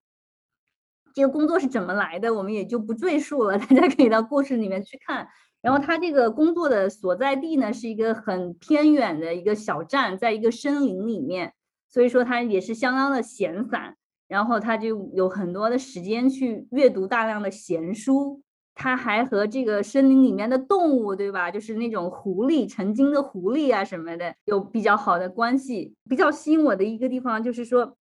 [1.12, 5.28] 这个工作是怎么来的，我们也就不赘述了， 大家可以到故事里面去看。
[5.60, 11.52] 然后他这个工作的所在地呢，是一个很偏远的一个小站，在一个森林里面，
[11.90, 13.98] 所以说他也是相当的闲散。
[14.34, 18.42] 然后他就有很多的时间去阅读大量的闲书。
[18.74, 21.48] 他还和这个森林里面的动物，对吧？
[21.48, 25.94] 就是那种狐狸，曾经的狐狸啊什么的，有比较好的关系。
[26.10, 27.96] 比较吸引我的一个地方就是说，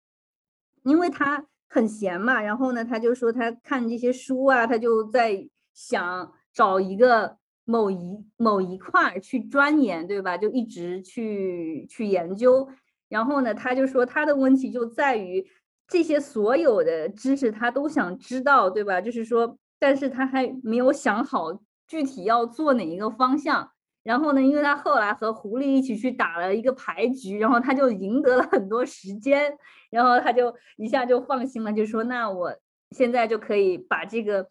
[0.84, 10.36] 因为他很闲嘛，然后呢，他就说他看这些书啊，他就在想找一个某一某一块去钻研，对吧？
[10.36, 12.68] 就一直去去研究。
[13.10, 15.46] 然后呢，他就说他的问题就在于
[15.94, 19.00] 这些所有的知识他都想知道，对吧？
[19.00, 19.56] 就是说。
[19.80, 23.70] 但是他还没有想好具体要做哪一个方向。
[24.02, 29.54] 然后呢，因为他后来和狐狸一起去打了一个牌局，然后他就赢得了很多时间，
[29.92, 32.56] 然后他就一下就放心了，就说：“那我
[32.92, 34.48] 现在就可以把这个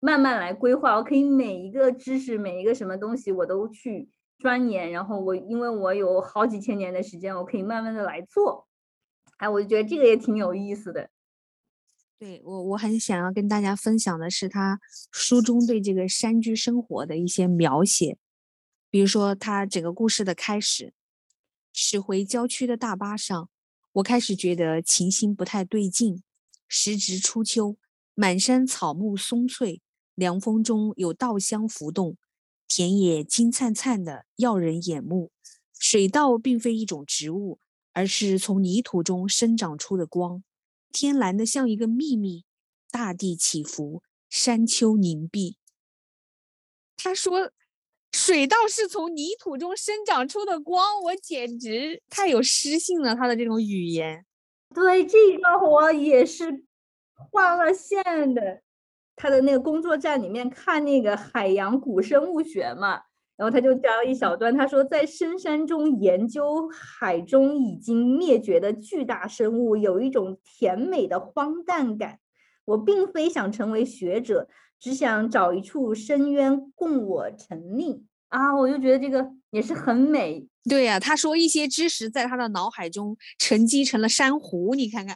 [0.00, 4.92] 慢慢来规划，我可以每一个知识、每一个什么东西我都去钻研。
[4.92, 8.66] 然后我因为我有好几千年的时间，我可以慢慢的来做。
[9.38, 11.10] 哎，我就觉得这个也挺有意思的。”
[12.18, 14.80] 对我，我很想要跟大家分享的是他
[15.12, 18.18] 书中对这个山居生活的一些描写，
[18.88, 20.94] 比如说他整个故事的开始，
[21.72, 23.50] 驶回郊区的大巴上，
[23.94, 26.22] 我开始觉得情形不太对劲。
[26.66, 27.76] 时值初秋，
[28.14, 29.82] 满山草木松翠，
[30.14, 32.16] 凉风中有稻香浮动，
[32.66, 35.30] 田野金灿灿的，耀人眼目。
[35.78, 37.58] 水稻并非一种植物，
[37.94, 40.44] 而是从泥土中生长出的光。
[40.92, 42.44] 天蓝的像一个秘密，
[42.90, 45.56] 大地起伏，山丘凝碧。
[46.96, 47.50] 他说
[48.12, 54.24] ：“水稻是从泥土中生长出的光。”我简直太有诗性了，他的这种语言。
[54.74, 56.64] 对这个我也是
[57.14, 58.62] 画了线的。
[59.16, 63.02] 他的那个工作站里面看那个海洋古生物学嘛。
[63.36, 72.20] 然后他就讲一小段，他说在深山中研究海中已经灭绝的巨大生物，有一种甜美的荒诞感。
[72.66, 74.48] 我并非想成为学者，
[74.80, 78.56] 只想找一处深渊供我沉溺啊！
[78.56, 80.48] 我就觉得这个也是很美。
[80.66, 85.14] 对呀，他说一些知识在他的脑海中沉积成了珊瑚，你看看，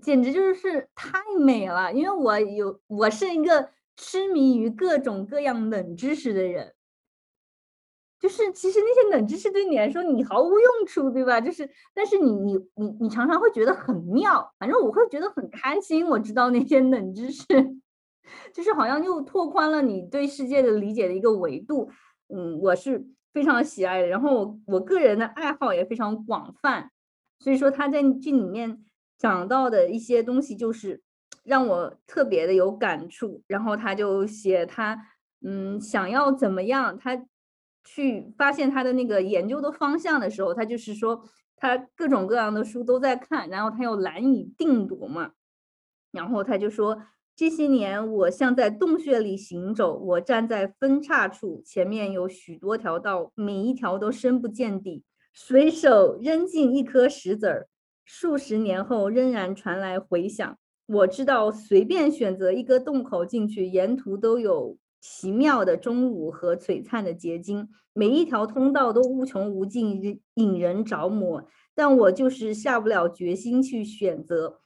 [0.00, 1.92] 简直就是太美了。
[1.92, 6.72] 因为我有，我是一个痴迷于各种各样冷知识的人。
[8.18, 11.38] 就是其实那些冷知识对你来说你毫无用处，对吧？
[11.38, 16.06] 就是，但是你你你你常常会觉得很妙，反正我会觉得很开心。
[16.06, 17.44] 我知道那些冷知识，
[18.54, 21.90] 就是好像又拓宽了你对世界的理解的一个维度。
[22.28, 24.06] 嗯，我是非常喜爱的。
[24.08, 26.90] 然后我我个人的爱好也非常广泛，
[27.38, 28.82] 所以说他在这里面
[29.18, 31.02] 讲到的一些东西，就是
[31.44, 33.42] 让我特别的有感触。
[33.46, 34.98] 然后他就写他
[35.42, 37.26] 嗯想要怎么样他。
[37.86, 41.22] 去发现他的那个研究的方向的时候，他就是说
[41.56, 45.30] 他各种各样的书都在看，然后他又难以定夺嘛。
[46.12, 47.00] 然后他就说
[47.34, 55.04] 这些年我像在洞穴里行走，我站在分叉处，前面有许多条道，每一条都深不见底。
[55.32, 57.68] 随手扔进一颗石子儿，
[58.04, 60.58] 数十年后仍然传来回响。
[60.86, 64.78] 我知道随便选择一个洞口进去，沿途都有。
[65.08, 71.44] 奇妙的钟乳和璀璨的结晶，每一条通道都无穷无尽，引人着魔。
[71.76, 74.60] 但我就是下不了决心去选择，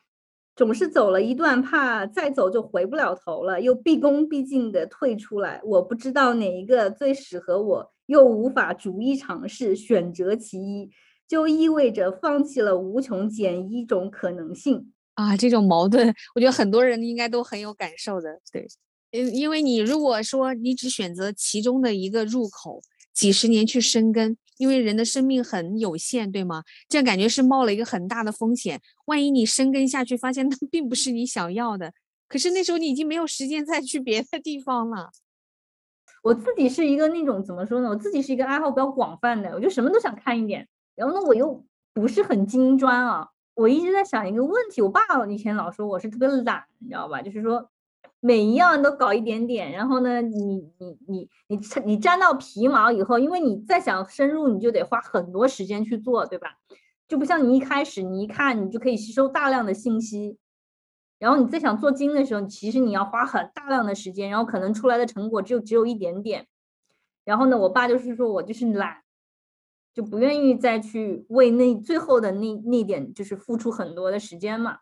[0.57, 5.61] 总是走了一段，怕再走就回不了头了，又毕恭毕敬的退出来。
[5.63, 10.91] 我不知道哪一个最适合我，又无法逐一尝试，选择其一，
[11.29, 15.37] 就意味着放弃了无穷减一种可能性啊！
[15.37, 18.41] 这种矛盾，我觉得很多人应该都很有感受的。
[18.51, 18.67] 对，
[19.11, 22.83] 因因为你如果说你只选择其中的一个入口，
[23.13, 24.37] 几十年去生根。
[24.59, 26.65] 因为人的生命很有限，对吗？
[26.87, 28.79] 这样感觉是冒了一个很大的风险。
[29.07, 31.95] 万一你生根下去，发现那 并不是你想要的，
[32.29, 35.13] 可是那时候你已经没有时间再去别的地方了。
[36.23, 37.89] 我自己是一个那种怎么说呢？
[37.89, 40.69] 我自己是一个爱好比较广泛的，我就什么都想看一点。
[40.95, 43.31] 然后呢，我又不是很精专啊。
[43.55, 47.23] 我一直在想一个问题，我爸以前老说我是特别懒，你知道吧？
[47.23, 47.71] 就是说。
[48.21, 56.57] 每一样都搞一点点，然后呢，你你你你你沾到皮毛以后，因为你再想深入，你就得花很多时间去做，对吧？
[57.09, 60.37] 就不像你一开始你一看，你就可以吸收大量的信息，
[61.19, 66.47] 然后你再想做精的时候，其实你要花很大量的时间，然后可能出来的成果就只有一点点。
[67.25, 69.03] 然后呢，我爸就是说我就是懒，
[69.95, 74.79] 就不愿意再去为那最后的那那点就是付出很多的时间嘛。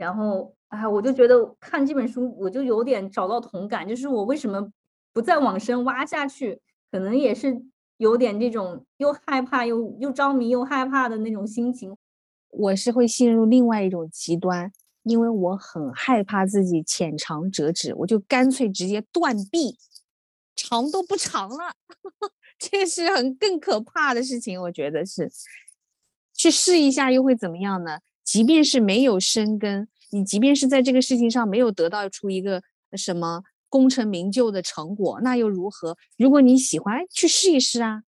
[0.00, 0.52] 然后。
[0.70, 4.70] 哎，我就觉得看这本书，我就有点找到同感，就是我为什么
[5.12, 6.60] 不再往深挖下去，
[6.92, 7.60] 可能也是
[7.96, 11.96] 有点这种又害怕又又着迷又害怕的那种心情。
[12.50, 14.70] 我是会陷入另外一种极端，
[15.02, 19.76] 因为我很害怕自己浅尝辄止，我就干脆直接断臂，
[20.54, 21.74] 长都不长了，
[22.60, 24.62] 这是很更可怕的事情。
[24.62, 25.28] 我觉得是
[26.32, 27.98] 去试一下又会怎么样呢？
[28.30, 29.88] 即便是没有生根。
[30.12, 32.62] 你即便是在这个事情上没有得到出一个
[32.96, 35.96] 什么功成名就的成果，那又如何？
[36.16, 38.04] 如果你喜欢，去试一试啊。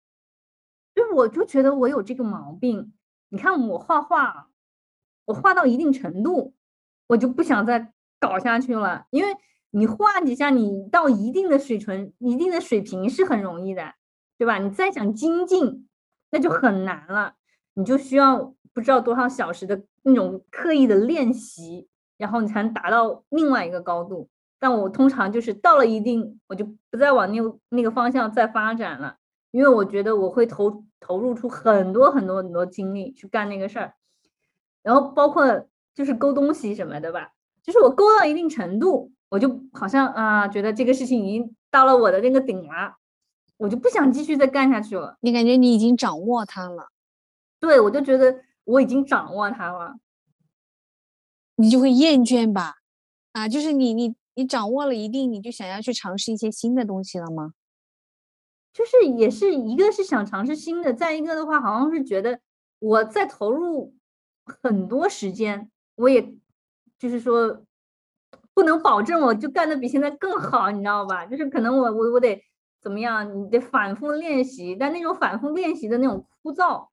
[0.94, 2.94] 就我就觉得我有这个毛病。
[3.30, 4.50] 你看我画画，
[5.26, 6.54] 我画到一定程度，
[7.08, 9.08] 我就不想再搞下去了。
[9.10, 9.36] 因为
[9.72, 13.96] 你画几下，你到一定的水准、一定的水平是很容易的，
[14.38, 14.60] 对吧？
[14.60, 15.88] 你再想精进，
[16.30, 17.38] 那就很难了。
[17.74, 21.88] 你就需要不知道多少小时的那种刻意的练习。
[22.18, 24.30] 然后你才能达到另外一个高度，
[24.60, 29.18] 但我通常就是到了一定，我就不再往那那个方向再发展了，
[29.50, 33.96] 因为我觉得我会投投入出很多很多很多精力去干那个事儿，
[34.84, 37.32] 然后包括就是勾东西什么的吧，
[37.64, 42.98] 就是我勾到一定程度，我就好像啊，觉得这个事情已经到了我的那个顶了，
[43.58, 45.18] 我就不想继续再干下去了。
[45.22, 46.90] 你感觉你已经掌握它了？
[47.60, 49.96] 对，我就觉得我已经掌握它了。
[51.56, 52.76] 你就会厌倦吧，
[53.34, 57.54] 啊，就是你你你掌握了一定，你就想要去尝试一些新的东西了吗？
[58.74, 62.40] 就是也是一个是想尝试新的，再一个的话，好像是觉得
[62.80, 63.94] 我在投入
[64.46, 66.34] 很多时间，我也
[66.98, 67.64] 就是说
[68.54, 71.26] 不能保证我就干的比现在更好，你知道吧？
[71.26, 72.42] 就是可能我我我得
[72.82, 76.88] 怎么样，你得反复练习，但那种反复练习的那种枯燥。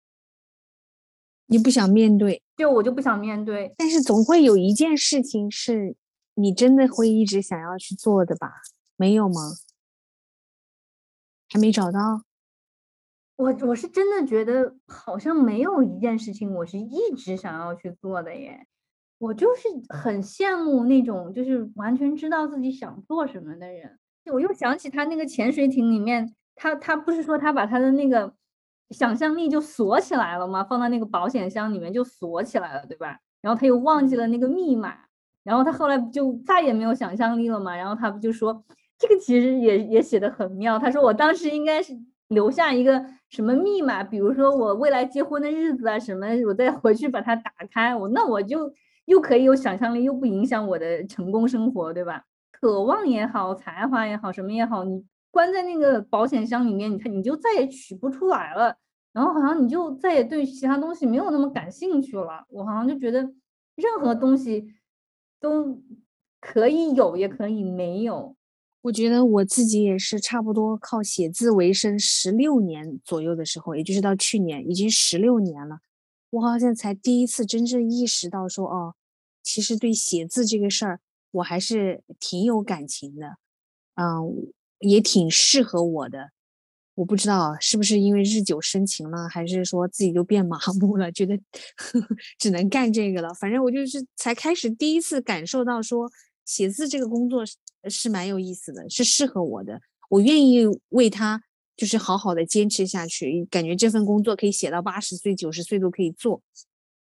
[1.51, 3.75] 你不想面对，就我就不想面对。
[3.79, 5.97] 但是总会有一件事情是
[6.35, 8.53] 你真的会一直想要去做的吧？
[8.97, 9.55] 没有吗？
[11.49, 12.23] 还没找到？
[13.37, 18.67] 我我是真的觉得好像没有一件事情我是一直想要去做的耶。
[19.17, 23.99] 我就是很羡慕那种就是完全知道自己想做什么的人。
[24.31, 28.35] 我又想起他那个潜水艇里面，他他不是说他把他的那个。
[28.91, 30.65] 想象力就锁起来了嘛？
[30.65, 33.19] 放在那个保险箱里面就锁起来了，对吧？
[33.43, 34.95] 然后他又忘记了那个密码，
[35.45, 37.77] 然后他后来就再也没有想象力了嘛？
[37.77, 38.65] 然后他不就说
[38.99, 40.79] 这个其实也也写的很妙。
[40.79, 41.93] 他说我当时应该是
[42.29, 48.73] 留下一个什么密码，比如说我未来结婚的日子啊什么，我再回去把它打开，我那我就
[49.05, 52.25] 又可以有想象力，又不影响我的成功生活，对吧？
[52.51, 55.05] 渴望也好，才华也好，什么也好，你。
[55.39, 58.77] 关在那个保险箱里面，你看你就再也取不出来了，
[59.13, 62.45] 然后好像你就再也对其他东西没有那么感兴趣了。
[62.49, 63.21] 我好像就觉得
[63.77, 64.75] 任何东西
[65.39, 65.81] 都
[66.41, 68.35] 可以有，也可以没有。
[68.83, 75.79] 我觉得我自己也是差不多靠写字为生十六年左右的时候，也就是到去年，已经十六年了，
[76.31, 78.97] 我好像才第一次真正意识到说，哦，
[79.45, 80.99] 其实对写字这个事儿，
[81.31, 83.37] 我还是挺有感情的，
[83.95, 84.53] 嗯。
[84.81, 86.31] 也挺适合我的，
[86.95, 91.37] 我不知道是不是因为日久生情了，还是说自己就变 麻木了，觉得
[91.77, 92.09] 呵 呵
[92.39, 93.33] 只能干这个了。
[93.35, 96.11] 反正我就是才开始第一次感受到说
[96.45, 97.55] 写字这个工作是
[97.89, 101.43] 是蛮有意思的，是适合我的，我愿意为他
[101.77, 106.43] 就是好好的坚持下去，感觉这份工作可以写到八十岁、九十岁都可以做。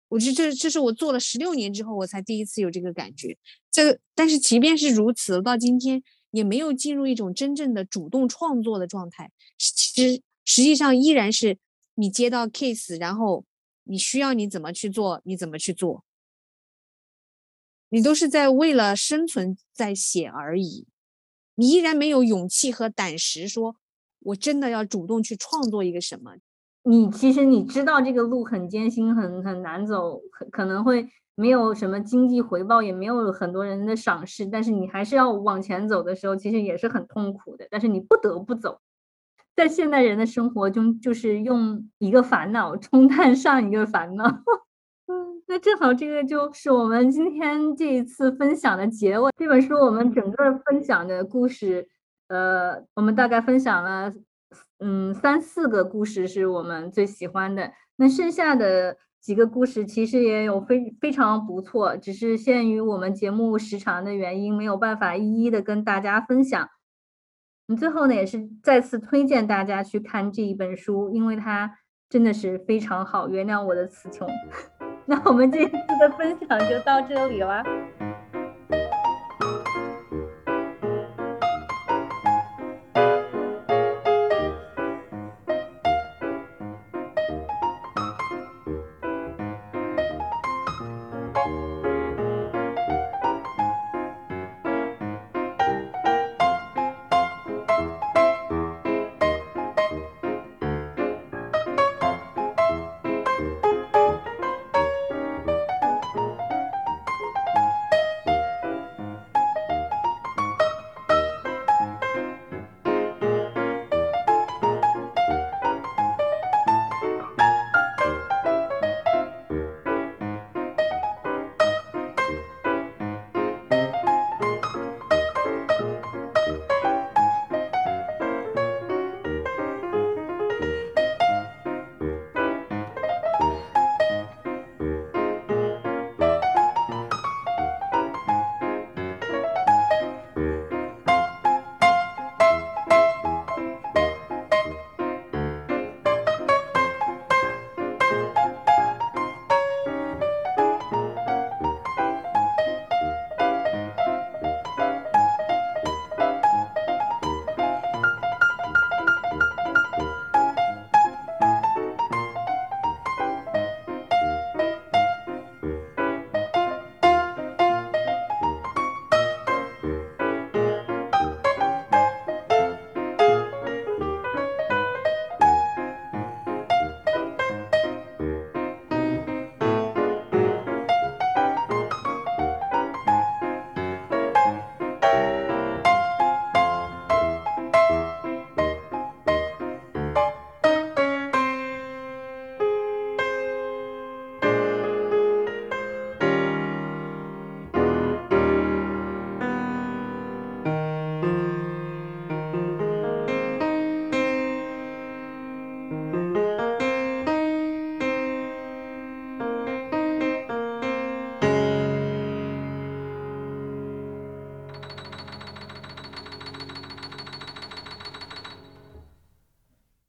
[0.08, 3.36] 我觉得这这是我做了十六年之后，我才第一次有这个感觉。
[3.70, 6.02] 这个，但是即便是如此，到今天
[6.32, 9.30] 也没有进入一种真正的主动创作的状态。
[9.56, 11.56] 其实实际上依然是
[11.94, 13.44] 你接到 case，然后
[13.84, 16.04] 你需要你怎么去做，你怎么去做，
[17.90, 20.86] 你都是在为了生存在写而已。
[21.54, 23.76] 你依然没有勇气和胆识，说
[24.20, 26.36] 我真的要主动去创作一个什么。
[26.84, 37.66] 你其实你知道这个路很艰辛，很很难走，可可能会没有什么经济回报，也没有很多人的赏识，但是你还是要往前走的时候，其实也是很痛苦的。
[37.70, 38.80] 但是你不得不走，
[39.56, 44.24] 在现代人的生活中，就是用一个烦恼冲淡上一个烦恼。
[45.08, 49.30] 嗯，那正好这个就是我们今天这一次分享的结尾。
[49.36, 51.88] 这本书我们整个分享的故事，
[52.28, 54.12] 呃，我们大概分享了。
[54.78, 66.68] 嗯，三四个故事是我们最喜欢的，那剩下的几个故事其实也有非非常不错，只是限于我们节目时长的原因，没有办法一一的跟大家分享。
[67.68, 71.78] 嗯，最后呢，也是再次推荐大家去看这一本书，因为它
[72.10, 73.28] 真的是非常好。
[73.28, 74.28] 原谅我的词穷。
[75.06, 77.62] 那我们这一次的分享就到这里了。